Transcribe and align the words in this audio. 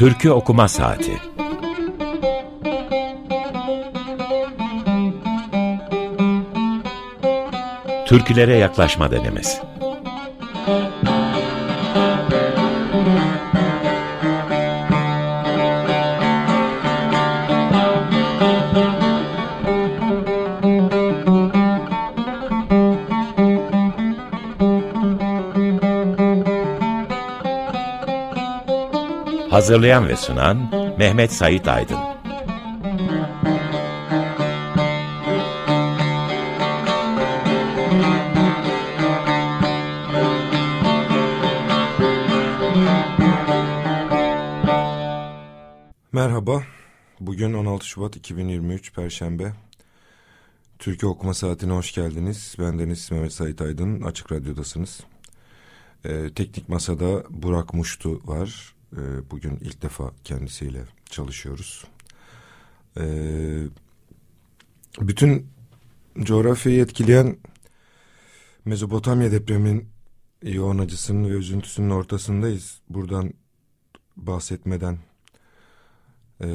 Türkü 0.00 0.30
Okuma 0.30 0.68
Saati. 0.68 1.12
Türkülere 8.06 8.56
Yaklaşma 8.56 9.10
Denemesi 9.10 9.69
Hazırlayan 29.50 30.08
ve 30.08 30.16
sunan 30.16 30.70
Mehmet 30.98 31.32
Sait 31.32 31.68
Aydın. 31.68 31.96
Merhaba, 46.12 46.62
bugün 47.20 47.54
16 47.54 47.86
Şubat 47.86 48.16
2023 48.16 48.94
Perşembe. 48.94 49.52
Türkiye 50.78 51.10
Okuma 51.10 51.34
Saati'ne 51.34 51.72
hoş 51.72 51.94
geldiniz. 51.94 52.56
Ben 52.58 52.78
Deniz 52.78 53.10
Mehmet 53.10 53.32
Sait 53.32 53.60
Aydın, 53.60 54.02
Açık 54.02 54.32
Radyo'dasınız. 54.32 55.00
Ee, 56.04 56.30
teknik 56.34 56.68
Masa'da 56.68 57.24
Burak 57.30 57.74
Muştu 57.74 58.20
var. 58.24 58.79
Ee, 58.96 59.30
bugün 59.30 59.56
ilk 59.56 59.82
defa 59.82 60.12
kendisiyle 60.24 60.84
çalışıyoruz. 61.10 61.84
Ee, 62.96 63.64
bütün 65.00 65.46
coğrafyayı 66.22 66.82
etkileyen 66.82 67.36
Mezopotamya 68.64 69.32
depremin 69.32 69.88
yoğun 70.42 70.78
acısının 70.78 71.30
ve 71.30 71.34
üzüntüsünün 71.34 71.90
ortasındayız. 71.90 72.80
Buradan 72.88 73.34
bahsetmeden 74.16 74.98
e, 76.40 76.48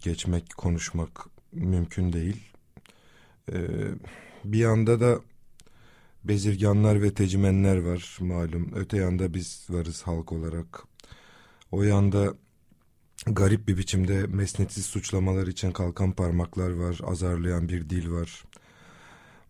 geçmek, 0.00 0.56
konuşmak 0.56 1.26
mümkün 1.52 2.12
değil. 2.12 2.52
E, 3.52 3.58
bir 4.44 4.58
yanda 4.58 5.00
da 5.00 5.20
bezirganlar 6.24 7.02
ve 7.02 7.14
tecimenler 7.14 7.76
var 7.76 8.18
malum. 8.20 8.72
Öte 8.74 8.96
yanda 8.96 9.34
biz 9.34 9.66
varız 9.70 10.02
halk 10.02 10.32
olarak. 10.32 10.93
O 11.74 11.82
yanda 11.82 12.34
garip 13.26 13.68
bir 13.68 13.78
biçimde 13.78 14.26
mesnetsiz 14.26 14.86
suçlamalar 14.86 15.46
için 15.46 15.72
kalkan 15.72 16.12
parmaklar 16.12 16.70
var, 16.70 17.00
azarlayan 17.06 17.68
bir 17.68 17.90
dil 17.90 18.10
var. 18.10 18.44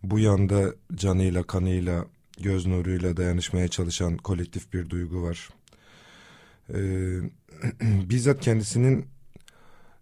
Bu 0.03 0.19
yanda 0.19 0.73
canıyla, 0.95 1.43
kanıyla, 1.43 2.05
göz 2.39 2.65
nuruyla 2.65 3.17
dayanışmaya 3.17 3.67
çalışan 3.67 4.17
kolektif 4.17 4.73
bir 4.73 4.89
duygu 4.89 5.23
var. 5.23 5.49
Ee, 6.73 7.19
bizzat 8.09 8.41
kendisinin 8.41 9.05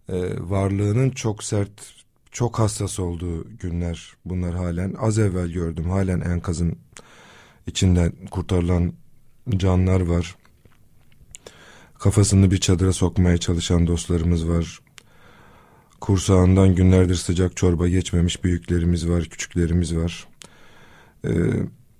e, 0.08 0.16
varlığının 0.40 1.10
çok 1.10 1.44
sert, 1.44 1.94
çok 2.30 2.58
hassas 2.58 3.00
olduğu 3.00 3.58
günler 3.58 4.12
bunlar 4.24 4.54
halen. 4.54 4.94
Az 4.98 5.18
evvel 5.18 5.48
gördüm, 5.48 5.90
halen 5.90 6.20
enkazın 6.20 6.78
içinden 7.66 8.12
kurtarılan 8.30 8.92
canlar 9.56 10.00
var. 10.00 10.36
Kafasını 11.98 12.50
bir 12.50 12.58
çadıra 12.58 12.92
sokmaya 12.92 13.38
çalışan 13.38 13.86
dostlarımız 13.86 14.48
var. 14.48 14.80
Kursağından 16.00 16.74
günlerdir 16.74 17.14
sıcak 17.14 17.56
çorba 17.56 17.88
geçmemiş 17.88 18.44
büyüklerimiz 18.44 19.08
var, 19.08 19.24
küçüklerimiz 19.24 19.96
var. 19.96 20.28
Ee, 21.24 21.30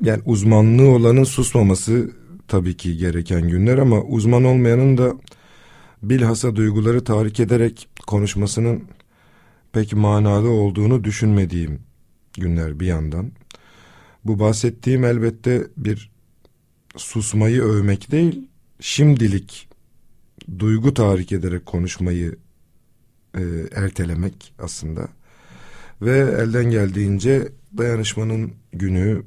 yani 0.01 0.23
uzmanlığı 0.27 0.89
olanın 0.89 1.25
susmaması 1.25 2.11
tabii 2.49 2.77
ki 2.77 2.97
gereken 2.97 3.49
günler 3.49 3.79
ama 3.79 4.03
uzman 4.03 4.45
olmayanın 4.45 4.99
da 4.99 5.15
bilhassa 6.03 6.57
duyguları 6.57 7.05
tahrik 7.05 7.41
ederek 7.41 7.89
konuşmasının 8.07 8.85
pek 9.73 9.93
manalı 9.93 10.49
olduğunu 10.49 11.05
düşünmediğim 11.05 11.81
günler 12.33 12.81
bir 12.81 12.87
yandan. 12.87 13.33
Bu 14.25 14.39
bahsettiğim 14.39 15.05
elbette 15.05 15.67
bir 15.77 16.11
susmayı 16.97 17.63
övmek 17.63 18.11
değil, 18.11 18.49
şimdilik 18.81 19.69
duygu 20.59 20.95
tahrik 20.95 21.33
ederek 21.33 21.67
konuşmayı 21.67 22.37
e, 23.35 23.43
ertelemek 23.75 24.55
aslında. 24.59 25.09
Ve 26.03 26.19
elden 26.19 26.65
geldiğince 26.65 27.49
dayanışmanın 27.79 28.53
günü, 28.73 29.23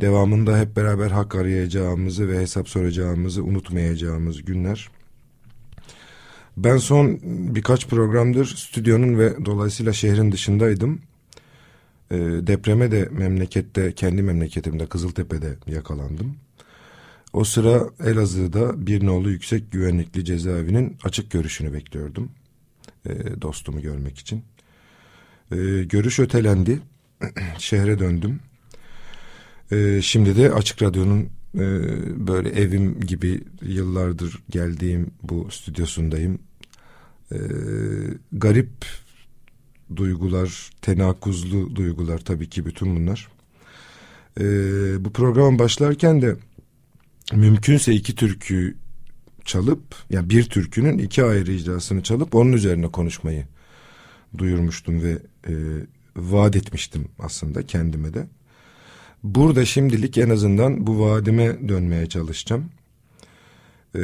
devamında 0.00 0.58
hep 0.58 0.76
beraber 0.76 1.10
hak 1.10 1.34
arayacağımızı 1.34 2.28
ve 2.28 2.40
hesap 2.40 2.68
soracağımızı 2.68 3.44
unutmayacağımız 3.44 4.44
günler. 4.44 4.90
Ben 6.56 6.76
son 6.76 7.18
birkaç 7.54 7.88
programdır 7.88 8.46
stüdyonun 8.46 9.18
ve 9.18 9.44
dolayısıyla 9.44 9.92
şehrin 9.92 10.32
dışındaydım. 10.32 11.00
E, 12.10 12.16
depreme 12.18 12.90
de 12.90 13.08
memlekette, 13.10 13.92
kendi 13.92 14.22
memleketimde 14.22 14.86
Kızıltepe'de 14.86 15.54
yakalandım. 15.66 16.36
O 17.32 17.44
sıra 17.44 17.90
Elazığ'da 18.04 18.86
bir 18.86 19.06
nolu 19.06 19.30
yüksek 19.30 19.72
güvenlikli 19.72 20.24
cezaevinin 20.24 20.96
açık 21.04 21.30
görüşünü 21.30 21.72
bekliyordum. 21.72 22.30
E, 23.06 23.40
dostumu 23.42 23.80
görmek 23.80 24.18
için. 24.18 24.44
E, 25.50 25.56
görüş 25.84 26.18
ötelendi. 26.18 26.80
Şehre 27.58 27.98
döndüm. 27.98 28.40
E, 29.72 30.02
şimdi 30.02 30.36
de 30.36 30.52
Açık 30.52 30.82
Radyo'nun 30.82 31.28
e, 31.54 31.60
böyle 32.26 32.48
evim 32.48 33.00
gibi 33.00 33.44
yıllardır 33.62 34.38
geldiğim 34.50 35.10
bu 35.22 35.50
stüdyosundayım. 35.50 36.38
E, 37.32 37.38
garip 38.32 38.86
duygular, 39.96 40.70
tenakuzlu 40.82 41.76
duygular 41.76 42.18
tabii 42.18 42.48
ki 42.48 42.66
bütün 42.66 42.96
bunlar. 42.96 43.28
E, 44.40 44.44
bu 45.04 45.12
program 45.12 45.58
başlarken 45.58 46.22
de 46.22 46.36
mümkünse 47.32 47.92
iki 47.92 48.14
türkü 48.14 48.76
çalıp 49.44 49.82
yani 50.10 50.30
bir 50.30 50.44
türkünün 50.44 50.98
iki 50.98 51.24
ayrı 51.24 51.52
icrasını 51.52 52.02
çalıp 52.02 52.34
onun 52.34 52.52
üzerine 52.52 52.88
konuşmayı 52.88 53.46
duyurmuştum 54.38 55.02
ve 55.02 55.18
e, 55.48 55.52
vaat 56.16 56.56
etmiştim 56.56 57.08
aslında 57.18 57.66
kendime 57.66 58.14
de. 58.14 58.26
Burada 59.22 59.64
şimdilik 59.64 60.18
en 60.18 60.30
azından 60.30 60.86
bu 60.86 61.00
vaadime 61.00 61.68
dönmeye 61.68 62.08
çalışacağım. 62.08 62.64
Ee, 63.94 64.00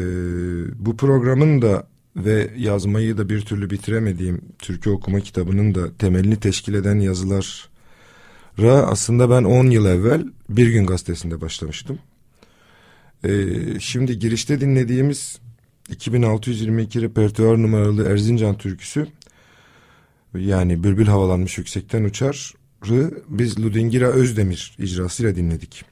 bu 0.87 0.97
programın 0.97 1.63
da 1.63 1.87
ve 2.17 2.51
yazmayı 2.57 3.19
da 3.19 3.29
bir 3.29 3.41
türlü 3.41 3.71
bitiremediğim 3.71 4.43
Türkiye 4.59 4.95
okuma 4.95 5.21
kitabının 5.21 5.75
da 5.75 5.97
temelini 5.97 6.41
teşkil 6.41 6.75
eden 6.75 7.01
yazılara 7.01 7.43
aslında 8.63 9.31
ben 9.31 9.45
10 9.45 9.67
yıl 9.71 9.87
evvel 9.87 10.25
Bir 10.49 10.69
Gün 10.69 10.87
Gazetesi'nde 10.87 11.41
başlamıştım. 11.41 11.99
Ee, 13.25 13.81
şimdi 13.81 14.19
girişte 14.19 14.61
dinlediğimiz 14.61 15.39
2622 15.91 17.03
repertuar 17.03 17.63
numaralı 17.63 18.09
Erzincan 18.09 18.59
türküsü 18.59 19.07
yani 20.35 20.85
Bülbül 20.85 21.07
havalanmış 21.07 21.59
yüksekten 21.59 22.05
uçar 22.05 22.55
biz 23.29 23.65
Ludingira 23.65 24.07
Özdemir 24.07 24.77
icrasıyla 24.79 25.37
dinledik. 25.37 25.85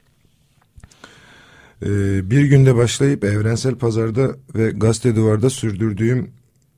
Ee, 1.83 2.31
bir 2.31 2.45
günde 2.45 2.75
başlayıp 2.75 3.23
evrensel 3.23 3.75
pazarda 3.75 4.35
ve 4.55 4.69
gazete 4.69 5.15
duvarda 5.15 5.49
sürdürdüğüm 5.49 6.31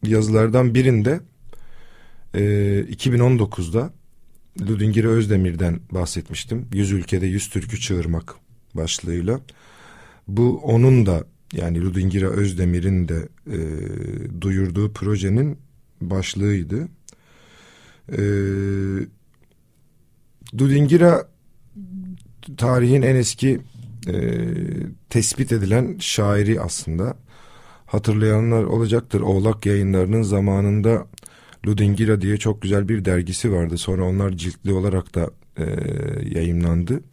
yazılardan 0.04 0.75
birinde 0.75 1.19
e, 2.34 2.42
2019'da 2.80 3.94
Ludingira 4.62 5.07
Özdemir'den 5.07 5.80
bahsetmiştim. 5.92 6.68
Yüz 6.74 6.92
ülkede 6.92 7.25
yüz 7.25 7.50
türkü 7.50 7.80
çığırmak 7.80 8.36
başlığıyla. 8.75 9.40
Bu 10.30 10.62
onun 10.64 11.06
da 11.06 11.24
yani 11.54 11.81
Ludingira 11.81 12.28
Özdemir'in 12.28 13.08
de 13.08 13.28
e, 13.48 13.60
duyurduğu 14.42 14.94
projenin 14.94 15.58
başlığıydı. 16.02 16.88
Eee 18.18 19.08
Dudingira 20.58 21.28
tarihin 22.58 23.02
en 23.02 23.16
eski 23.16 23.60
e, 24.08 24.14
tespit 25.10 25.52
edilen 25.52 25.98
şairi 26.00 26.62
aslında. 26.62 27.18
Hatırlayanlar 27.86 28.64
olacaktır. 28.64 29.22
Oğlak 29.22 29.66
yayınlarının 29.66 30.22
zamanında 30.22 31.08
Ludingira 31.68 32.22
diye 32.22 32.38
çok 32.38 32.62
güzel 32.62 32.90
bir 32.90 33.06
dergisi 33.06 33.52
vardı. 33.52 33.78
Sonra 33.78 34.04
onlar 34.04 34.31
ciltli 34.31 34.74
olarak 34.74 35.16
da 35.16 35.30
e, 35.58 35.64
yayınlandı. 36.40 37.04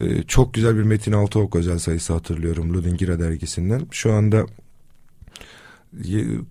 E, 0.00 0.22
çok 0.22 0.54
güzel 0.54 0.76
bir 0.76 0.82
Metin 0.82 1.12
Altıok 1.12 1.56
özel 1.56 1.78
sayısı 1.78 2.12
hatırlıyorum 2.12 2.74
Ludingira 2.74 3.20
dergisinden. 3.20 3.86
Şu 3.90 4.12
anda 4.12 4.46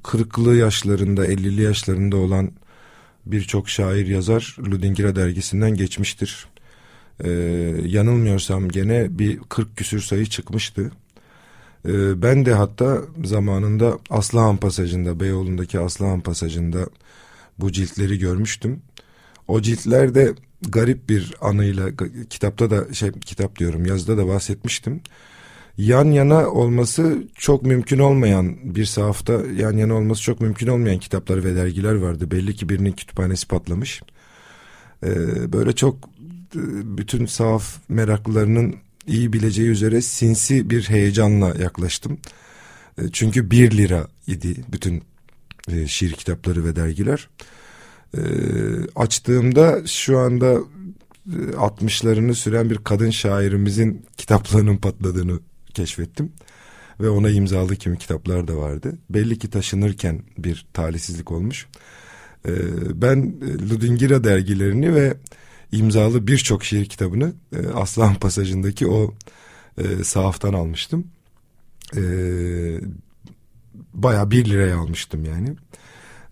kırıklı 0.04 0.56
yaşlarında, 0.56 1.26
ellili 1.26 1.62
yaşlarında 1.62 2.18
olan 2.18 2.52
birçok 3.26 3.70
şair 3.70 4.08
yazar 4.08 4.56
Ludingira 4.60 5.16
dergisinden 5.16 5.76
geçmiştir. 5.76 6.48
Ee, 7.24 7.30
yanılmıyorsam 7.86 8.70
gene 8.70 9.20
bir 9.20 9.40
40 9.40 9.78
küsür 9.78 10.02
sayı 10.02 10.26
çıkmıştı. 10.26 10.92
Ee, 11.88 12.22
ben 12.22 12.46
de 12.46 12.54
hatta 12.54 13.02
zamanında 13.24 14.00
Aslıhan 14.10 14.58
pasajında, 14.58 15.20
Beyoğlu'ndaki 15.20 15.80
Aslıhan 15.80 16.22
pasajında 16.22 16.88
bu 17.60 17.72
ciltleri 17.72 18.20
görmüştüm. 18.20 18.82
O 19.48 19.62
ciltlerde 19.62 20.34
garip 20.62 21.10
bir 21.10 21.36
anıyla 21.42 21.90
kitapta 22.30 22.70
da 22.70 22.94
şey 22.94 23.12
kitap 23.12 23.60
diyorum 23.60 23.86
yazıda 23.86 24.18
da 24.18 24.28
bahsetmiştim. 24.28 25.02
Yan 25.78 26.06
yana 26.06 26.48
olması 26.48 27.24
çok 27.36 27.64
mümkün 27.64 28.00
olmayan 28.00 28.76
bir 28.76 28.86
sahafta 28.86 29.34
yan 29.34 29.78
yana 29.78 29.94
olması 29.94 30.22
çok 30.22 30.42
mümkün 30.42 30.68
olmayan 30.68 31.00
kitaplar 31.00 31.44
ve 31.44 31.56
dergiler 31.56 31.96
vardı. 31.96 32.32
Belli 32.32 32.56
ki 32.56 32.70
birinin 32.70 32.92
kütüphanesi 32.92 33.48
patlamış. 33.48 34.02
Ee, 35.04 35.54
böyle 35.54 35.76
çok 35.76 35.96
e, 36.56 36.62
bütün 36.98 37.26
sahaf 37.26 37.78
meraklılarının 37.90 38.76
iyi 39.08 39.34
bileceği 39.34 39.70
üzere 39.70 40.02
sinsi 40.02 40.70
bir 40.70 40.90
heyecanla 40.90 41.54
yaklaştım. 41.62 42.18
E, 42.98 43.02
çünkü 43.14 43.52
bir 43.52 43.78
lira 43.78 44.08
idi 44.28 44.56
bütün 44.72 45.04
e, 45.72 45.88
şiir 45.88 46.12
kitapları 46.12 46.66
ve 46.66 46.76
dergiler. 46.76 47.30
E, 48.14 48.22
açtığımda 48.96 49.88
şu 49.88 50.20
anda 50.20 50.60
60'larını 51.54 52.34
süren 52.34 52.70
bir 52.70 52.78
kadın 52.78 53.10
şairimizin 53.10 54.06
kitaplarının 54.18 54.78
patladığını 54.78 55.40
keşfettim. 55.74 56.32
Ve 57.00 57.10
ona 57.10 57.30
imzalı 57.30 57.76
kimi 57.76 57.98
kitaplar 57.98 58.48
da 58.48 58.58
vardı. 58.58 58.98
Belli 59.10 59.38
ki 59.38 59.50
taşınırken 59.50 60.24
bir 60.38 60.66
talihsizlik 60.74 61.32
olmuş. 61.32 61.68
Ben 62.94 63.36
Ludingira 63.70 64.24
dergilerini 64.24 64.96
ve 64.96 65.18
imzalı 65.72 66.28
birçok 66.28 66.64
şiir 66.64 66.86
kitabını 66.86 67.34
e, 67.56 67.68
Aslan 67.68 68.16
Pasajı'ndaki 68.16 68.88
o 68.88 69.14
e, 69.78 70.04
sahaftan 70.04 70.54
almıştım. 70.54 71.08
E, 71.96 72.02
Baya 73.94 74.32
bir 74.32 74.46
liraya 74.46 74.78
almıştım 74.78 75.26
yani. 75.26 75.56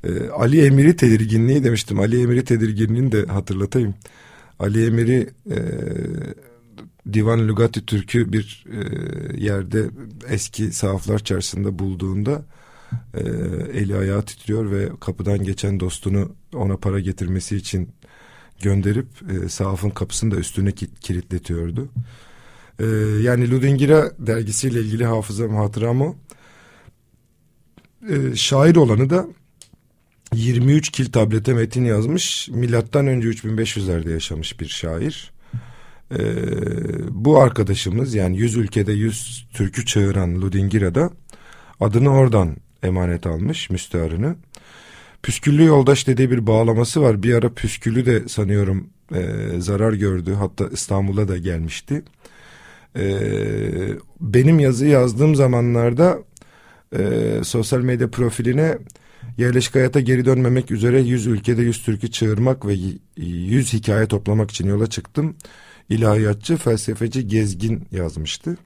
E, 0.05 0.29
Ali 0.29 0.65
Emir'i 0.65 0.95
tedirginliği 0.95 1.63
demiştim. 1.63 1.99
Ali 1.99 2.21
Emir'i 2.21 2.45
tedirginliğini 2.45 3.11
de 3.11 3.25
hatırlatayım. 3.25 3.95
Ali 4.59 4.85
Emir'i 4.85 5.29
e, 5.51 5.57
Divan 7.13 7.47
Lugati 7.47 7.85
Türk'ü 7.85 8.33
bir 8.33 8.65
e, 8.71 9.43
yerde 9.43 9.85
eski 10.27 10.71
sahaflar 10.71 11.19
çarşısında 11.19 11.79
bulduğunda 11.79 12.45
e, 13.13 13.19
eli 13.73 13.95
ayağı 13.95 14.25
titriyor 14.25 14.71
ve 14.71 14.89
kapıdan 14.99 15.43
geçen 15.43 15.79
dostunu 15.79 16.35
ona 16.53 16.77
para 16.77 16.99
getirmesi 16.99 17.55
için 17.55 17.89
gönderip 18.61 19.07
e, 19.31 19.49
sahafın 19.49 19.89
kapısını 19.89 20.31
da 20.31 20.35
üstüne 20.35 20.71
kilitletiyordu. 21.01 21.89
E, 22.79 22.85
yani 23.21 23.51
Ludingira 23.51 24.11
dergisiyle 24.19 24.79
ilgili 24.79 25.05
hafızam 25.05 25.55
hatıram. 25.55 26.15
E, 28.09 28.35
şair 28.35 28.75
olanı 28.75 29.09
da 29.09 29.27
23 30.35 30.89
kil 30.89 31.11
tablete 31.11 31.53
metin 31.53 31.85
yazmış. 31.85 32.49
Milattan 32.49 33.07
önce 33.07 33.27
3500'lerde 33.27 34.11
yaşamış 34.11 34.59
bir 34.59 34.67
şair. 34.67 35.31
Ee, 36.11 36.17
bu 37.09 37.39
arkadaşımız 37.39 38.13
yani 38.13 38.37
100 38.37 38.55
ülkede 38.55 38.91
100 38.91 39.47
türkü 39.53 39.85
çağıran 39.85 40.41
Ludingira'da 40.41 41.09
adını 41.79 42.09
oradan 42.09 42.55
emanet 42.83 43.25
almış 43.27 43.69
müstearını. 43.69 44.35
Püsküllü 45.23 45.65
yoldaş 45.65 46.07
dediği 46.07 46.31
bir 46.31 46.47
bağlaması 46.47 47.01
var. 47.01 47.23
Bir 47.23 47.33
ara 47.33 47.53
püskülü 47.53 48.05
de 48.05 48.27
sanıyorum 48.27 48.89
e, 49.13 49.23
zarar 49.59 49.93
gördü. 49.93 50.33
Hatta 50.33 50.67
İstanbul'a 50.67 51.27
da 51.27 51.37
gelmişti. 51.37 52.03
E, 52.97 53.05
benim 54.21 54.59
yazı 54.59 54.85
yazdığım 54.85 55.35
zamanlarda 55.35 56.19
e, 56.97 57.31
sosyal 57.43 57.79
medya 57.79 58.11
profiline 58.11 58.77
yerleşik 59.37 59.75
hayata 59.75 59.99
geri 59.99 60.25
dönmemek 60.25 60.71
üzere 60.71 61.01
100 61.01 61.27
ülkede 61.27 61.61
100 61.61 61.83
türkü 61.83 62.11
çığırmak 62.11 62.65
ve 62.65 62.77
100 63.17 63.73
hikaye 63.73 64.07
toplamak 64.07 64.51
için 64.51 64.67
yola 64.67 64.87
çıktım. 64.87 65.35
İlahiyatçı, 65.89 66.57
felsefeci 66.57 67.27
Gezgin 67.27 67.87
yazmıştı. 67.91 68.57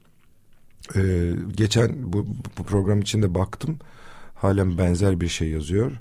Ee, 0.95 1.31
geçen 1.57 2.13
bu, 2.13 2.27
bu 2.57 2.63
program 2.63 3.01
içinde 3.01 3.35
baktım. 3.35 3.79
Halen 4.35 4.77
benzer 4.77 5.21
bir 5.21 5.27
şey 5.27 5.50
yazıyor. 5.50 5.91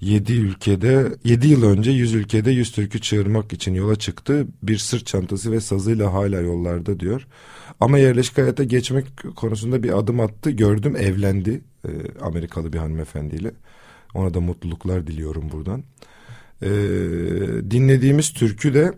7 0.00 0.32
ülkede 0.32 1.12
7 1.24 1.48
yıl 1.48 1.62
önce 1.64 1.90
100 1.90 2.14
ülkede 2.14 2.50
100 2.50 2.72
türkü 2.72 3.00
çığırmak 3.00 3.52
için 3.52 3.74
yola 3.74 3.96
çıktı. 3.96 4.46
Bir 4.62 4.78
sırt 4.78 5.06
çantası 5.06 5.52
ve 5.52 5.60
sazıyla 5.60 6.12
hala 6.12 6.40
yollarda 6.40 7.00
diyor. 7.00 7.26
Ama 7.80 7.98
yerleşik 7.98 8.38
hayata 8.38 8.64
geçmek 8.64 9.06
konusunda 9.36 9.82
bir 9.82 9.98
adım 9.98 10.20
attı. 10.20 10.50
Gördüm 10.50 10.96
evlendi 10.96 11.60
e, 11.84 11.90
Amerikalı 12.20 12.72
bir 12.72 12.78
hanımefendiyle. 12.78 13.52
Ona 14.14 14.34
da 14.34 14.40
mutluluklar 14.40 15.06
diliyorum 15.06 15.50
buradan. 15.52 15.84
E, 16.62 16.70
dinlediğimiz 17.70 18.32
türkü 18.32 18.74
de 18.74 18.92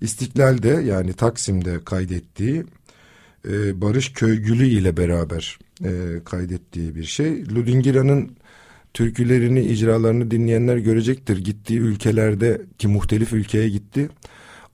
İstiklal'de 0.00 0.68
yani 0.68 1.12
Taksim'de 1.12 1.84
kaydettiği 1.84 2.64
e, 3.48 3.80
Barış 3.80 4.12
Köygülü 4.12 4.66
ile 4.66 4.96
beraber 4.96 5.58
e, 5.84 5.90
kaydettiği 6.24 6.94
bir 6.94 7.04
şey. 7.04 7.48
Ludingira'nın 7.48 8.36
türkülerini, 8.94 9.60
icralarını 9.60 10.30
dinleyenler 10.30 10.76
görecektir. 10.76 11.44
Gittiği 11.44 11.78
ülkelerde 11.78 12.60
ki 12.78 12.88
muhtelif 12.88 13.32
ülkeye 13.32 13.68
gitti. 13.68 14.08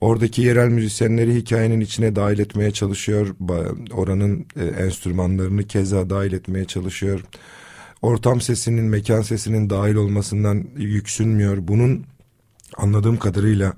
Oradaki 0.03 0.41
yerel 0.41 0.69
müzisyenleri 0.69 1.35
hikayenin 1.35 1.79
içine 1.79 2.15
dahil 2.15 2.39
etmeye 2.39 2.71
çalışıyor. 2.71 3.35
Oranın 3.93 4.45
e, 4.55 4.65
enstrümanlarını 4.65 5.67
keza 5.67 6.09
dahil 6.09 6.33
etmeye 6.33 6.65
çalışıyor. 6.65 7.23
Ortam 8.01 8.41
sesinin, 8.41 8.85
mekan 8.85 9.21
sesinin 9.21 9.69
dahil 9.69 9.95
olmasından 9.95 10.63
yüksünmüyor. 10.77 11.57
Bunun 11.61 12.05
anladığım 12.77 13.17
kadarıyla 13.17 13.73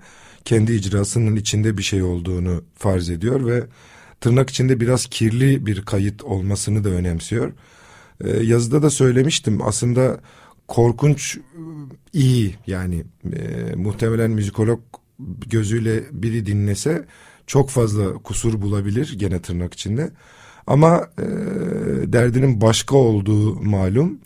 kendi 0.46 0.74
icrasının 0.74 1.36
içinde 1.36 1.78
bir 1.78 1.84
şey 1.84 2.04
olduğunu 2.04 2.64
farz 2.76 3.10
ediyor 3.10 3.46
ve 3.46 3.64
tırnak 4.22 4.50
içinde 4.50 4.80
biraz 4.80 5.06
kirli 5.06 5.66
bir 5.66 5.82
kayıt 5.82 6.24
olmasını 6.24 6.84
da 6.84 6.90
önemsiyor. 6.90 7.54
Ee, 8.24 8.30
yazıda 8.30 8.84
da 8.84 8.90
söylemiştim 8.90 9.62
aslında 9.62 10.20
korkunç 10.68 11.38
iyi 12.14 12.56
yani 12.68 13.04
e, 13.34 13.76
muhtemelen 13.76 14.32
müzikolog 14.32 14.80
gözüyle 15.48 16.04
biri 16.12 16.46
dinlese 16.46 17.06
çok 17.48 17.70
fazla 17.70 18.14
kusur 18.14 18.62
bulabilir 18.62 19.14
gene 19.18 19.42
tırnak 19.42 19.74
içinde. 19.74 20.12
Ama 20.68 21.10
e, 21.18 21.26
derdinin 22.14 22.62
başka 22.62 22.96
olduğu 22.96 23.56
malum. 23.56 24.20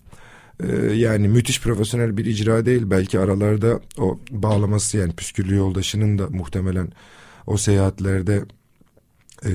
E, 0.63 0.75
yani 0.93 1.27
müthiş 1.27 1.62
profesyonel 1.62 2.17
bir 2.17 2.25
icra 2.25 2.65
değil. 2.65 2.81
Belki 2.86 3.19
aralarda 3.19 3.79
o 3.98 4.19
bağlaması 4.31 4.98
yani 4.98 5.13
püsküllü 5.13 5.55
yoldaşının 5.55 6.19
da 6.19 6.27
muhtemelen 6.29 6.91
o 7.48 7.58
seyahatlerde 7.58 8.43
e, 9.46 9.51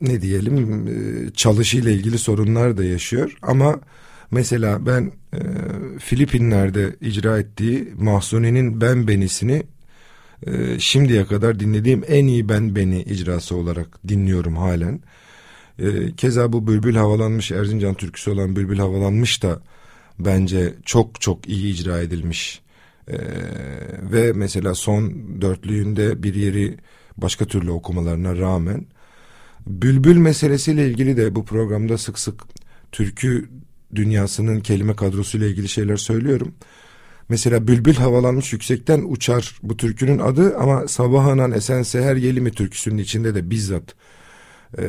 ne 0.00 0.22
diyelim 0.22 0.86
e, 0.88 1.30
çalışıyla 1.30 1.90
ilgili 1.90 2.18
sorunlar 2.18 2.76
da 2.76 2.84
yaşıyor. 2.84 3.36
Ama 3.42 3.80
mesela 4.32 4.86
ben 4.86 5.12
e, 5.34 5.38
Filipinler'de 5.98 6.96
icra 7.00 7.38
ettiği 7.38 7.92
Mahsuni'nin 7.98 8.80
Ben 8.80 9.08
Beni'sini 9.08 9.62
e, 10.46 10.78
şimdiye 10.78 11.26
kadar 11.26 11.60
dinlediğim 11.60 12.04
en 12.08 12.26
iyi 12.26 12.48
Ben 12.48 12.76
Beni 12.76 13.02
icrası 13.02 13.56
olarak 13.56 14.08
dinliyorum 14.08 14.56
halen. 14.56 15.00
E, 15.78 16.14
keza 16.16 16.52
bu 16.52 16.66
Bülbül 16.66 16.96
Havalanmış 16.96 17.52
Erzincan 17.52 17.94
türküsü 17.94 18.30
olan 18.30 18.56
Bülbül 18.56 18.78
Havalanmış 18.78 19.42
da 19.42 19.60
bence 20.18 20.74
çok 20.84 21.20
çok 21.20 21.48
iyi 21.48 21.74
icra 21.74 22.00
edilmiş. 22.00 22.62
E, 23.08 23.16
ve 24.12 24.32
mesela 24.32 24.74
son 24.74 25.12
dörtlüğünde 25.40 26.22
bir 26.22 26.34
yeri 26.34 26.76
başka 27.16 27.44
türlü 27.44 27.70
okumalarına 27.70 28.36
rağmen 28.36 28.86
Bülbül 29.66 30.16
meselesiyle 30.16 30.90
ilgili 30.90 31.16
de 31.16 31.34
bu 31.34 31.44
programda 31.44 31.98
sık 31.98 32.18
sık 32.18 32.42
türkü 32.92 33.48
dünyasının 33.94 34.60
kelime 34.60 34.96
kadrosuyla 34.96 35.46
ilgili 35.46 35.68
şeyler 35.68 35.96
söylüyorum. 35.96 36.54
Mesela 37.28 37.68
bülbül 37.68 37.94
havalanmış 37.94 38.52
yüksekten 38.52 39.04
uçar 39.08 39.58
bu 39.62 39.76
türkünün 39.76 40.18
adı 40.18 40.56
ama 40.56 40.88
Sabahanan 40.88 41.52
Esen 41.52 41.82
Seher 41.82 42.16
Yelimi 42.16 42.50
türküsünün 42.50 42.98
içinde 42.98 43.34
de 43.34 43.50
bizzat 43.50 43.94
e, 44.78 44.84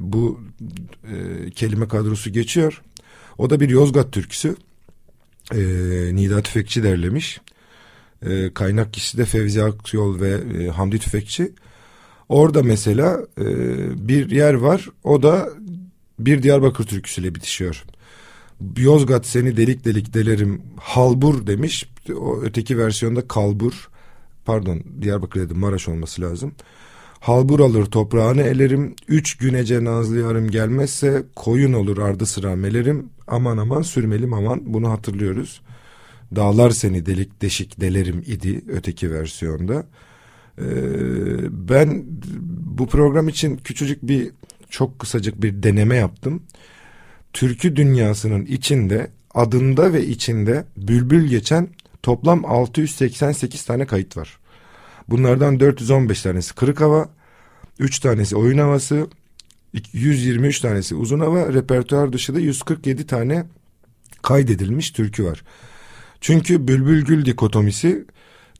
bu 0.00 0.40
e, 1.04 1.50
kelime 1.50 1.88
kadrosu 1.88 2.30
geçiyor. 2.30 2.82
O 3.38 3.50
da 3.50 3.60
bir 3.60 3.68
Yozgat 3.68 4.12
türküsü. 4.12 4.56
E, 5.54 5.58
Nida 6.14 6.42
Tüfekçi 6.42 6.82
derlemiş. 6.82 7.40
E, 8.26 8.54
kaynak 8.54 8.92
kişisi 8.92 9.18
de 9.18 9.24
Fevzi 9.24 9.62
Akyol 9.62 10.20
ve 10.20 10.30
e, 10.30 10.68
Hamdi 10.68 10.98
Tüfekçi. 10.98 11.52
Orada 12.28 12.62
mesela 12.62 13.26
e, 13.40 13.46
bir 14.08 14.30
yer 14.30 14.54
var. 14.54 14.88
O 15.04 15.22
da 15.22 15.48
bir 16.18 16.42
Diyarbakır 16.42 16.84
türküsüyle 16.84 17.34
bitişiyor. 17.34 17.84
Yozgat 18.76 19.26
seni 19.26 19.56
delik 19.56 19.84
delik 19.84 20.14
delerim 20.14 20.62
halbur 20.80 21.46
demiş. 21.46 21.88
O 22.20 22.40
öteki 22.42 22.78
versiyonda 22.78 23.28
kalbur. 23.28 23.88
Pardon 24.44 24.82
Diyarbakır 25.00 25.40
dedim 25.40 25.58
Maraş 25.58 25.88
olması 25.88 26.22
lazım. 26.22 26.52
Halbur 27.20 27.60
alır 27.60 27.86
toprağını 27.86 28.42
elerim. 28.42 28.94
Üç 29.08 29.36
günece 29.36 29.84
nazlı 29.84 30.18
yarım 30.18 30.50
gelmezse 30.50 31.22
koyun 31.36 31.72
olur 31.72 31.98
ardı 31.98 32.26
sıra 32.26 32.56
melerim. 32.56 33.10
Aman 33.26 33.58
aman 33.58 33.82
sürmelim 33.82 34.32
aman 34.32 34.60
bunu 34.66 34.90
hatırlıyoruz. 34.90 35.60
Dağlar 36.36 36.70
seni 36.70 37.06
delik 37.06 37.42
deşik 37.42 37.80
delerim 37.80 38.24
idi 38.26 38.62
öteki 38.68 39.12
versiyonda. 39.12 39.86
Ee, 40.58 40.64
ben 41.50 42.04
bu 42.76 42.86
program 42.86 43.28
için 43.28 43.56
küçücük 43.56 44.02
bir 44.02 44.30
çok 44.70 44.98
kısacık 44.98 45.42
bir 45.42 45.62
deneme 45.62 45.96
yaptım. 45.96 46.42
Türkü 47.32 47.76
dünyasının 47.76 48.46
içinde 48.46 49.10
adında 49.34 49.92
ve 49.92 50.06
içinde 50.06 50.64
bülbül 50.76 51.28
geçen 51.28 51.68
toplam 52.02 52.44
688 52.44 53.64
tane 53.64 53.86
kayıt 53.86 54.16
var. 54.16 54.38
Bunlardan 55.08 55.60
415 55.60 56.22
tanesi 56.22 56.54
kırık 56.54 56.80
hava, 56.80 57.08
3 57.78 57.98
tanesi 57.98 58.36
oyun 58.36 58.58
havası, 58.58 59.06
123 59.92 60.60
tanesi 60.60 60.94
uzun 60.94 61.20
hava, 61.20 61.52
repertuar 61.52 62.12
dışı 62.12 62.34
da 62.34 62.40
147 62.40 63.06
tane 63.06 63.44
kaydedilmiş 64.22 64.90
türkü 64.90 65.24
var. 65.24 65.42
Çünkü 66.20 66.68
bülbül 66.68 67.04
gül 67.04 67.24
dikotomisi 67.24 68.04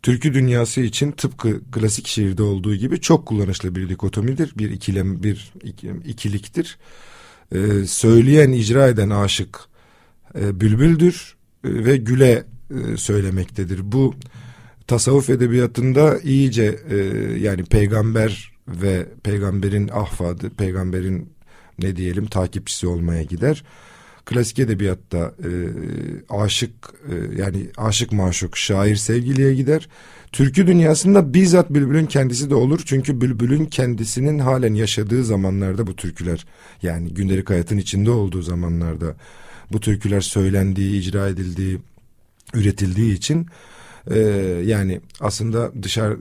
türkü 0.02 0.34
dünyası 0.34 0.80
için 0.80 1.12
tıpkı 1.12 1.60
klasik 1.72 2.06
şiirde 2.06 2.42
olduğu 2.42 2.74
gibi 2.74 3.00
çok 3.00 3.26
kullanışlı 3.26 3.74
bir 3.74 3.88
dikotomidir. 3.88 4.52
Bir 4.58 4.70
ikilem, 4.70 5.22
bir 5.22 5.52
ikiliktir. 6.04 6.78
Ee, 7.54 7.86
söyleyen, 7.86 8.52
icra 8.52 8.88
eden 8.88 9.10
aşık 9.10 9.60
e, 10.40 10.60
bülbüldür 10.60 11.36
e, 11.64 11.84
ve 11.84 11.96
güle 11.96 12.44
e, 12.70 12.96
söylemektedir. 12.96 13.92
Bu 13.92 14.14
tasavvuf 14.86 15.30
edebiyatında 15.30 16.18
iyice 16.18 16.78
e, 16.90 16.96
yani 17.38 17.64
peygamber 17.64 18.52
ve 18.68 19.06
peygamberin 19.22 19.88
ahfadı, 19.88 20.50
peygamberin 20.50 21.32
ne 21.78 21.96
diyelim 21.96 22.26
takipçisi 22.26 22.86
olmaya 22.86 23.22
gider. 23.22 23.64
Klasik 24.24 24.58
edebiyatta 24.58 25.34
e, 25.44 25.50
aşık 26.28 26.72
e, 27.10 27.40
yani 27.40 27.66
aşık 27.76 28.12
maşuk 28.12 28.56
şair 28.56 28.96
sevgiliye 28.96 29.54
gider. 29.54 29.88
Türkü 30.32 30.66
dünyasında 30.66 31.34
bizzat 31.34 31.70
Bülbül'ün 31.70 32.06
kendisi 32.06 32.50
de 32.50 32.54
olur. 32.54 32.80
Çünkü 32.84 33.20
Bülbül'ün 33.20 33.64
kendisinin 33.64 34.38
halen 34.38 34.74
yaşadığı 34.74 35.24
zamanlarda 35.24 35.86
bu 35.86 35.96
türküler 35.96 36.46
yani 36.82 37.14
gündelik 37.14 37.50
hayatın 37.50 37.78
içinde 37.78 38.10
olduğu 38.10 38.42
zamanlarda 38.42 39.14
bu 39.72 39.80
türküler 39.80 40.20
söylendiği, 40.20 41.00
icra 41.00 41.28
edildiği, 41.28 41.78
üretildiği 42.54 43.14
için 43.14 43.46
e, 44.10 44.18
yani 44.64 45.00
aslında 45.20 45.72
dışarı 45.82 46.18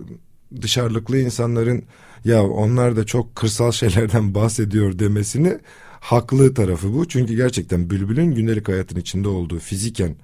dışarılıklı 0.62 1.18
insanların 1.18 1.84
ya 2.26 2.44
onlar 2.44 2.96
da 2.96 3.06
çok 3.06 3.36
kırsal 3.36 3.72
şeylerden 3.72 4.36
bahsediyor 4.36 5.00
demesini 5.00 5.58
haklı 6.00 6.54
tarafı 6.54 6.94
bu. 6.94 7.08
Çünkü 7.08 7.36
gerçekten 7.36 7.90
bülbülün 7.90 8.36
gündelik 8.36 8.68
hayatın 8.68 9.00
içinde 9.00 9.28
olduğu 9.28 9.60
fiziken 9.60 10.16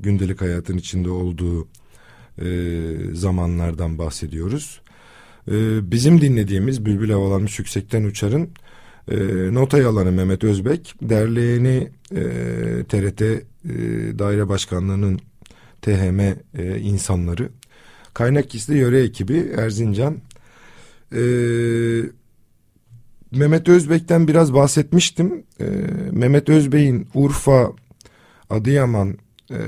gündelik 0.00 0.40
hayatın 0.40 0.76
içinde 0.76 1.10
olduğu 1.10 1.68
e, 2.38 2.44
zamanlardan 3.12 3.98
bahsediyoruz. 3.98 4.80
E, 5.48 5.90
bizim 5.90 6.20
dinlediğimiz 6.20 6.86
Bülbül 6.86 7.10
Havalanmış 7.10 7.58
Yüksekten 7.58 8.04
Uçar'ın 8.04 8.48
e, 9.10 9.16
nota 9.54 9.78
yalanı 9.78 10.12
Mehmet 10.12 10.44
Özbek, 10.44 10.94
derleyeni 11.02 11.90
e, 12.10 12.22
TRT 12.88 13.22
e, 13.22 13.38
Daire 14.18 14.48
Başkanlığı'nın 14.48 15.20
THM 15.82 16.20
e, 16.20 16.78
insanları, 16.80 17.48
kaynak 18.14 18.50
gizli 18.50 18.76
yöre 18.76 19.02
ekibi 19.02 19.52
Erzincan. 19.56 20.18
E, 21.12 21.22
Mehmet 23.32 23.68
Özbek'ten 23.68 24.28
biraz 24.28 24.54
bahsetmiştim. 24.54 25.44
E, 25.60 25.64
Mehmet 26.10 26.48
Özbek'in 26.48 27.08
Urfa, 27.14 27.72
Adıyaman, 28.50 29.18
e, 29.50 29.58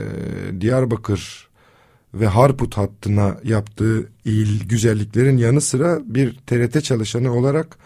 Diyarbakır 0.60 1.48
ve 2.20 2.26
Harput 2.26 2.76
hattına 2.76 3.36
yaptığı 3.44 4.08
il 4.24 4.68
güzelliklerin 4.68 5.36
yanı 5.36 5.60
sıra 5.60 6.00
bir 6.04 6.38
TRT 6.46 6.84
çalışanı 6.84 7.34
olarak 7.34 7.78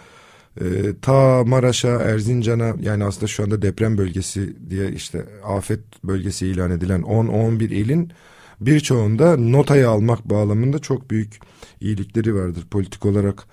e, 0.61 0.65
ta 1.03 1.45
Maraş'a, 1.45 1.89
Erzincan'a 1.89 2.75
yani 2.81 3.05
aslında 3.05 3.27
şu 3.27 3.43
anda 3.43 3.63
deprem 3.63 3.99
bölgesi 3.99 4.71
diye 4.71 4.93
işte 4.93 5.25
afet 5.45 5.81
bölgesi 6.05 6.47
ilan 6.47 6.71
edilen 6.71 7.01
10-11 7.01 7.65
ilin 7.65 8.13
birçoğunda 8.61 9.37
notayı 9.37 9.89
almak 9.89 10.31
bağlamında 10.31 10.79
çok 10.79 11.11
büyük 11.11 11.39
iyilikleri 11.81 12.35
vardır. 12.35 12.67
Politik 12.71 13.07
olarak 13.07 13.45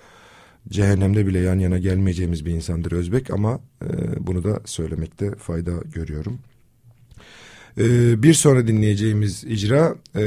cehennemde 0.68 1.26
bile 1.26 1.38
yan 1.38 1.58
yana 1.58 1.78
gelmeyeceğimiz 1.78 2.46
bir 2.46 2.50
insandır 2.50 2.92
Özbek 2.92 3.30
ama 3.30 3.60
e, 3.82 3.88
bunu 4.26 4.44
da 4.44 4.60
söylemekte 4.64 5.34
fayda 5.34 5.72
görüyorum. 5.94 6.38
E, 7.78 8.22
bir 8.22 8.34
sonra 8.34 8.66
dinleyeceğimiz 8.66 9.44
icra 9.44 9.94
e, 10.16 10.24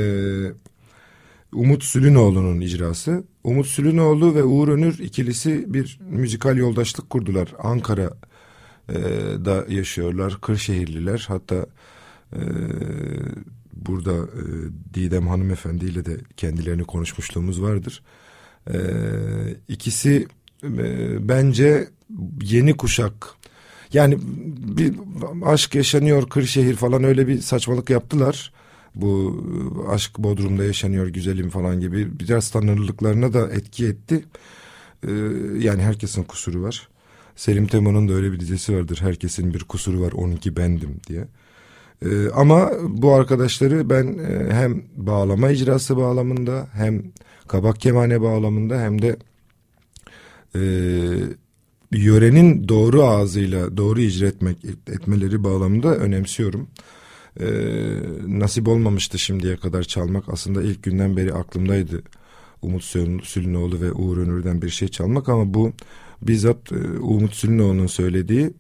Umut 1.53 1.84
Sülünoğlu'nun 1.84 2.62
icrası. 2.62 3.24
Umut 3.44 3.68
Sülünoğlu 3.68 4.36
ve 4.36 4.44
Uğur 4.44 4.68
Önür 4.68 5.00
ikilisi 5.00 5.74
bir 5.74 6.00
müzikal 6.10 6.58
yoldaşlık 6.58 7.10
kurdular. 7.10 7.53
Ankara'da 7.63 9.65
yaşıyorlar, 9.70 10.38
Kırşehirliler. 10.41 11.25
Hatta 11.27 11.65
e, 12.34 12.41
burada 13.74 14.13
e, 14.13 14.44
Didem 14.94 15.27
hanımefendi 15.27 15.86
ile 15.86 16.06
de 16.06 16.18
kendilerini 16.38 16.84
konuşmuşluğumuz 16.84 17.62
vardır. 17.62 18.03
E, 18.74 18.77
ikisi 19.68 20.27
e, 20.63 21.29
bence 21.29 21.88
yeni 22.41 22.77
kuşak 22.77 23.38
yani 23.93 24.17
bir 24.77 24.96
aşk 25.46 25.75
yaşanıyor 25.75 26.29
Kırşehir 26.29 26.75
falan 26.75 27.03
öyle 27.03 27.27
bir 27.27 27.39
saçmalık 27.41 27.89
yaptılar. 27.89 28.53
Bu 28.96 29.43
aşk 29.89 30.17
Bodrum'da 30.19 30.63
yaşanıyor 30.63 31.08
güzelim 31.08 31.50
falan 31.50 31.79
gibi 31.79 32.19
biraz 32.19 32.50
tanrılıklarına 32.50 33.34
da 33.34 33.50
etki 33.51 33.88
etti. 33.88 34.24
Ee, 35.08 35.12
yani 35.60 35.81
herkesin 35.81 36.24
kusuru 36.24 36.62
var. 36.62 36.88
Selim 37.36 37.67
Temo'nun 37.67 38.10
da 38.10 38.13
öyle 38.13 38.31
bir 38.31 38.39
dizesi 38.39 38.75
vardır. 38.75 39.00
Herkesin 39.01 39.53
bir 39.53 39.63
kusuru 39.63 40.01
var 40.01 40.12
onunki 40.12 40.55
bendim 40.55 40.96
diye. 41.08 41.27
Ee, 42.05 42.29
ama 42.29 42.72
bu 42.89 43.13
arkadaşları 43.13 43.89
ben 43.89 44.17
e, 44.17 44.53
hem 44.53 44.84
bağlama 44.96 45.51
icrası 45.51 45.98
bağlamında 45.98 46.67
hem 46.74 47.03
kabak 47.48 47.79
kemane 47.79 48.22
bağlamında 48.22 48.81
hem 48.81 49.01
de 49.01 49.17
e, 50.55 50.62
yörenin 51.91 52.67
doğru 52.67 53.03
ağzıyla 53.03 53.77
doğru 53.77 54.01
icra 54.01 54.27
etmek 54.27 54.58
etmeleri 54.88 55.43
bağlamında 55.43 55.96
önemsiyorum. 55.96 56.67
Ee, 57.39 57.46
nasip 58.27 58.67
olmamıştı 58.67 59.19
şimdiye 59.19 59.58
kadar 59.58 59.84
çalmak. 59.84 60.24
Aslında 60.27 60.63
ilk 60.63 60.84
günden 60.84 61.17
beri 61.17 61.34
aklımdaydı. 61.34 62.03
Umut 62.62 62.84
Sülünoğlu 63.24 63.81
ve 63.81 63.91
Uğur 63.91 64.17
Önür'den 64.17 64.62
bir 64.62 64.69
şey 64.69 64.88
çalmak 64.88 65.29
ama 65.29 65.53
bu 65.53 65.74
bizzat 66.22 66.72
e, 66.72 66.75
Umut 67.00 67.34
Sülünoğlu'nun 67.34 67.88
söylediği 67.88 68.53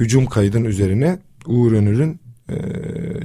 hücum 0.00 0.26
kaydın 0.26 0.64
üzerine 0.64 1.18
Uğur 1.46 1.72
Önür'ün 1.72 2.20
e, 2.48 2.58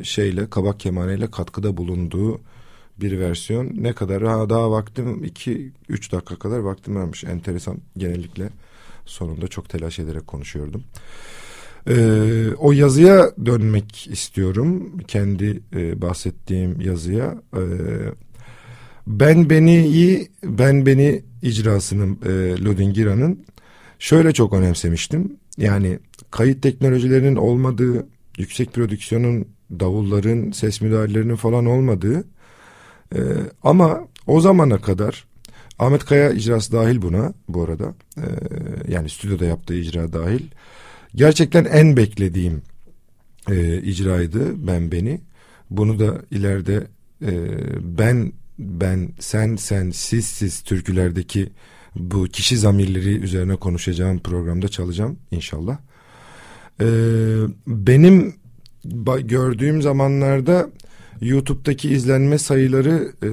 şeyle 0.04 0.50
kabak 0.50 0.80
kemaneyle 0.80 1.32
katkıda 1.32 1.78
bulunduğu 1.78 2.42
bir 3.02 3.20
versiyon. 3.20 3.72
Ne 3.76 3.94
kadar 3.94 4.24
ha, 4.24 4.50
daha 4.50 4.72
vaktim 4.72 5.24
2-3 5.24 6.12
dakika 6.12 6.36
kadar 6.36 6.60
vaktim 6.60 6.96
varmış. 6.96 7.24
Enteresan 7.24 7.78
genellikle 7.98 8.50
sonunda 9.06 9.48
çok 9.48 9.70
telaş 9.70 10.00
ederek 10.00 10.28
konuşuyordum. 10.28 10.84
Ee, 11.90 12.48
o 12.58 12.72
yazıya 12.72 13.32
dönmek 13.46 14.08
istiyorum. 14.08 14.98
Kendi 15.08 15.62
e, 15.76 16.02
bahsettiğim 16.02 16.82
yazıya. 16.82 17.36
Ee, 17.58 17.60
ben 19.08 19.50
beni 19.50 19.88
iyi, 19.88 20.32
ben 20.44 20.86
beni 20.86 21.24
icrasının 21.42 22.20
e, 22.26 22.64
Lodingira'nın 22.64 23.46
şöyle 24.00 24.32
çok 24.34 24.54
önemsemiştim. 24.54 25.38
Yani 25.58 26.00
kayıt 26.32 26.64
teknolojilerinin 26.64 27.36
olmadığı, 27.36 28.08
yüksek 28.38 28.74
prodüksiyonun, 28.74 29.48
davulların, 29.80 30.52
ses 30.52 30.82
müdahalelerinin 30.82 31.36
falan 31.36 31.66
olmadığı 31.66 32.24
e, 33.16 33.20
ama 33.64 34.08
o 34.28 34.42
zamana 34.42 34.82
kadar 34.82 35.26
Ahmet 35.80 36.06
Kaya 36.06 36.32
icrası 36.32 36.72
dahil 36.72 37.02
buna 37.02 37.34
bu 37.50 37.64
arada. 37.64 37.94
E, 38.18 38.26
yani 38.88 39.10
stüdyoda 39.10 39.46
yaptığı 39.46 39.76
icra 39.76 40.14
dahil. 40.14 40.44
Gerçekten 41.16 41.66
en 41.66 41.98
beklediğim 41.98 42.62
e, 43.50 43.82
icraydı 43.82 44.68
ben 44.68 44.92
beni. 44.92 45.22
Bunu 45.70 46.00
da 46.00 46.22
ileride 46.32 46.88
e, 47.22 47.32
ben 47.82 48.34
ben 48.60 49.10
sen 49.20 49.56
sen 49.56 49.90
siz 49.90 50.26
siz 50.26 50.62
türkülerdeki 50.62 51.50
bu 51.96 52.24
kişi 52.26 52.58
zamirleri 52.58 53.18
üzerine 53.18 53.56
konuşacağım 53.56 54.20
programda 54.20 54.68
çalacağım 54.68 55.20
inşallah. 55.32 55.78
E, 56.82 56.88
benim 57.68 58.36
gördüğüm 59.24 59.82
zamanlarda 59.82 60.70
YouTube'daki 61.22 61.90
izlenme 61.90 62.38
sayıları 62.38 63.12
e, 63.24 63.30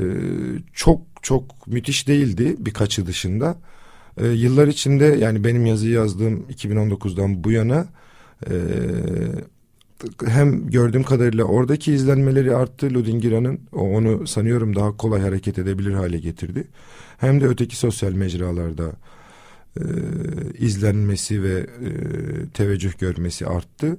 çok 0.72 1.00
çok 1.22 1.66
müthiş 1.66 2.08
değildi 2.08 2.56
birkaçı 2.58 3.06
dışında. 3.06 3.56
E, 4.16 4.26
yıllar 4.26 4.68
içinde 4.68 5.04
yani 5.04 5.44
benim 5.44 5.66
yazıyı 5.66 5.92
yazdığım 5.92 6.46
2019'dan 6.50 7.44
bu 7.44 7.50
yana 7.50 7.86
e, 8.50 8.54
hem 10.26 10.70
gördüğüm 10.70 11.02
kadarıyla 11.02 11.44
oradaki 11.44 11.92
izlenmeleri 11.92 12.56
arttı 12.56 12.94
Ludingira'nın 12.94 13.60
onu 13.72 14.26
sanıyorum 14.26 14.76
daha 14.76 14.96
kolay 14.96 15.20
hareket 15.20 15.58
edebilir 15.58 15.92
hale 15.92 16.18
getirdi. 16.18 16.68
Hem 17.18 17.40
de 17.40 17.46
öteki 17.46 17.76
sosyal 17.76 18.12
mecralarda 18.12 18.92
e, 19.76 19.84
izlenmesi 20.58 21.42
ve 21.42 21.58
e, 21.58 21.90
teveccüh 22.54 22.98
görmesi 22.98 23.46
arttı. 23.46 23.96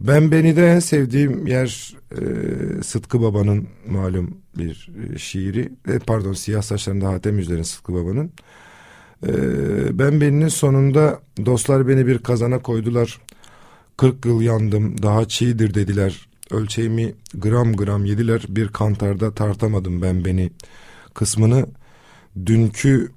Ben 0.00 0.30
beni 0.32 0.56
de 0.56 0.66
en 0.66 0.78
sevdiğim 0.78 1.46
yer 1.46 1.96
e, 2.12 2.22
Sıtkı 2.82 3.22
Baba'nın 3.22 3.68
malum 3.88 4.38
bir 4.58 4.90
e, 5.14 5.18
şiiri. 5.18 5.72
E, 5.88 5.98
pardon 5.98 6.32
siyah 6.32 6.62
saçlarında 6.62 7.08
Hatem 7.08 7.38
Yüzler'in 7.38 7.62
Sıtkı 7.62 7.94
Baba'nın. 7.94 8.32
E, 9.26 9.32
ben 9.98 10.20
beninin 10.20 10.48
sonunda 10.48 11.20
dostlar 11.46 11.88
beni 11.88 12.06
bir 12.06 12.18
kazana 12.18 12.58
koydular. 12.58 13.20
40 13.96 14.24
yıl 14.24 14.40
yandım 14.40 15.02
daha 15.02 15.28
çiğdir 15.28 15.74
dediler. 15.74 16.28
Ölçeğimi 16.50 17.14
gram 17.34 17.72
gram 17.72 18.04
yediler 18.04 18.44
bir 18.48 18.68
kantarda 18.68 19.34
tartamadım 19.34 20.02
ben 20.02 20.24
beni 20.24 20.50
kısmını. 21.14 21.66
Dünkü 22.46 23.12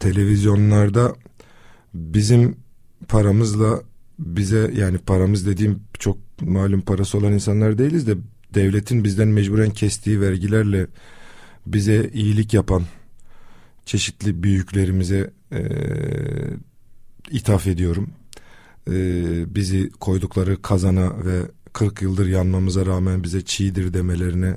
televizyonlarda 0.00 1.14
bizim 1.94 2.56
paramızla 3.08 3.82
bize 4.26 4.70
yani 4.74 4.98
paramız 4.98 5.46
dediğim 5.46 5.80
çok 5.98 6.18
malum 6.40 6.80
parası 6.80 7.18
olan 7.18 7.32
insanlar 7.32 7.78
değiliz 7.78 8.06
de 8.06 8.16
devletin 8.54 9.04
bizden 9.04 9.28
mecburen 9.28 9.70
kestiği 9.70 10.20
vergilerle 10.20 10.86
bize 11.66 12.10
iyilik 12.14 12.54
yapan 12.54 12.82
çeşitli 13.86 14.42
büyüklerimize 14.42 15.30
e, 15.52 15.60
ithaf 17.30 17.66
ediyorum. 17.66 18.10
E, 18.90 18.94
bizi 19.54 19.90
koydukları 19.90 20.62
kazana 20.62 21.24
ve 21.24 21.42
40 21.72 22.02
yıldır 22.02 22.26
yanmamıza 22.26 22.86
rağmen 22.86 23.24
bize 23.24 23.44
çiğdir 23.44 23.94
demelerine, 23.94 24.56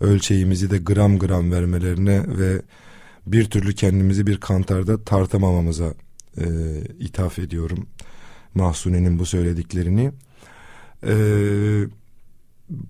ölçeğimizi 0.00 0.70
de 0.70 0.78
gram 0.78 1.18
gram 1.18 1.52
vermelerine 1.52 2.38
ve 2.38 2.62
bir 3.26 3.44
türlü 3.44 3.74
kendimizi 3.74 4.26
bir 4.26 4.40
kantarda 4.40 5.04
tartamamamıza 5.04 5.94
e, 6.38 6.44
ithaf 6.98 7.38
ediyorum. 7.38 7.86
Mahsuni'nin 8.56 9.18
bu 9.18 9.26
söylediklerini. 9.26 10.12
Ee, 11.06 11.84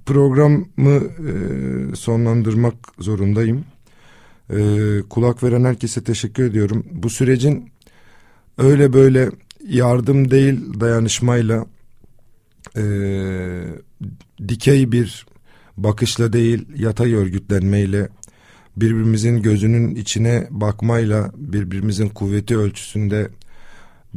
programı 0.07 0.95
e, 0.95 1.97
sonlandırmak 1.97 2.75
zorundayım. 2.99 3.65
Ee, 4.51 5.03
kulak 5.11 5.43
veren 5.43 5.65
herkese 5.65 6.05
teşekkür 6.05 6.45
ediyorum. 6.45 6.87
Bu 6.93 7.11
sürecin 7.11 7.71
öyle 8.59 8.93
böyle 8.93 9.31
yardım 9.69 10.31
değil 10.31 10.81
dayanışmayla 10.81 11.67
e, 12.77 12.85
dikey 14.49 14.93
bir 14.93 15.27
bakışla 15.77 16.33
değil 16.33 16.67
yatay 16.77 17.15
örgütlenmeyle 17.15 18.09
birbirimizin 18.77 19.43
gözünün 19.43 19.95
içine 19.95 20.47
bakmayla 20.51 21.33
birbirimizin 21.37 22.09
kuvveti 22.09 22.57
ölçüsünde 22.57 23.29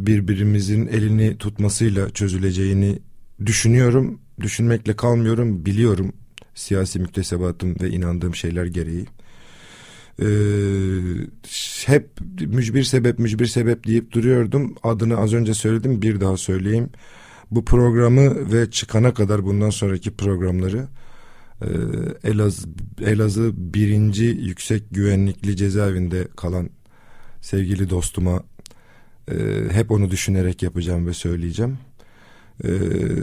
birbirimizin 0.07 0.87
elini 0.87 1.37
tutmasıyla 1.37 2.09
çözüleceğini 2.09 2.99
düşünüyorum. 3.45 4.21
Düşünmekle 4.41 4.95
kalmıyorum, 4.95 5.65
biliyorum. 5.65 6.13
Siyasi 6.55 6.99
müktesebatım 6.99 7.75
ve 7.81 7.89
inandığım 7.89 8.35
şeyler 8.35 8.65
gereği. 8.65 9.05
Ee, 10.21 10.25
hep 11.85 12.09
mücbir 12.41 12.83
sebep 12.83 13.19
mücbir 13.19 13.45
sebep 13.45 13.87
deyip 13.87 14.11
duruyordum. 14.11 14.75
Adını 14.83 15.17
az 15.17 15.33
önce 15.33 15.53
söyledim 15.53 16.01
bir 16.01 16.21
daha 16.21 16.37
söyleyeyim. 16.37 16.89
Bu 17.51 17.65
programı 17.65 18.51
ve 18.51 18.71
çıkana 18.71 19.13
kadar 19.13 19.45
bundan 19.45 19.69
sonraki 19.69 20.11
programları 20.11 20.87
e, 21.61 21.67
Elazığ, 22.23 22.67
Elazığ 23.01 23.51
birinci 23.55 24.25
yüksek 24.25 24.83
güvenlikli 24.91 25.55
cezaevinde 25.55 26.27
kalan 26.35 26.69
sevgili 27.41 27.89
dostuma 27.89 28.43
ee, 29.31 29.73
hep 29.73 29.91
onu 29.91 30.11
düşünerek 30.11 30.63
yapacağım 30.63 31.07
ve 31.07 31.13
söyleyeceğim. 31.13 31.77
Ee, 32.63 32.69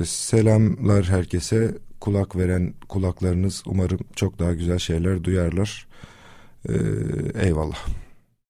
selamlar 0.05 1.05
herkese. 1.05 1.75
Kulak 2.01 2.37
veren 2.37 2.75
kulaklarınız 2.89 3.63
umarım 3.67 3.99
çok 4.17 4.39
daha 4.39 4.53
güzel 4.55 4.79
şeyler 4.79 5.25
duyarlar. 5.25 5.87
Ee, 6.69 6.73
eyvallah. 7.35 7.87